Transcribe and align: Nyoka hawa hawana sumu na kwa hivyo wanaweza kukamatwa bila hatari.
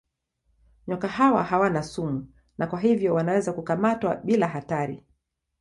Nyoka 0.87 1.07
hawa 1.07 1.43
hawana 1.43 1.83
sumu 1.83 2.33
na 2.57 2.67
kwa 2.67 2.79
hivyo 2.79 3.13
wanaweza 3.13 3.53
kukamatwa 3.53 4.15
bila 4.15 4.47
hatari. 4.47 5.03